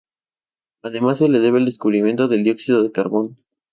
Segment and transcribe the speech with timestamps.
[0.81, 3.37] Además se le debe el descubrimiento del dióxido de carbono.